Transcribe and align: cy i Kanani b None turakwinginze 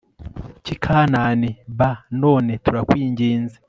cy 0.63 0.69
i 0.75 0.77
Kanani 0.83 1.49
b 1.77 1.79
None 2.21 2.51
turakwinginze 2.63 3.57